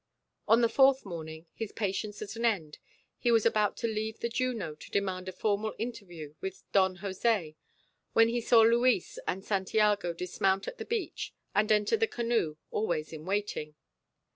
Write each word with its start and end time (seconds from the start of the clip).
On 0.47 0.61
the 0.61 0.67
fourth 0.67 1.05
morning, 1.05 1.45
his 1.53 1.71
patience 1.71 2.23
at 2.23 2.35
an 2.35 2.43
end, 2.43 2.79
he 3.19 3.29
was 3.29 3.45
about 3.45 3.77
to 3.77 3.87
leave 3.87 4.19
the 4.19 4.29
Juno 4.29 4.73
to 4.73 4.89
demand 4.89 5.29
a 5.29 5.31
formal 5.31 5.75
interview 5.77 6.33
with 6.41 6.63
Don 6.71 6.95
Jose 7.05 7.55
when 8.13 8.27
he 8.29 8.41
saw 8.41 8.61
Luis 8.61 9.19
and 9.27 9.45
Santiago 9.45 10.11
dismount 10.13 10.67
at 10.67 10.79
the 10.79 10.85
beach 10.85 11.35
and 11.53 11.71
enter 11.71 11.97
the 11.97 12.07
canoe 12.07 12.57
always 12.71 13.13
in 13.13 13.25
waiting. 13.25 13.75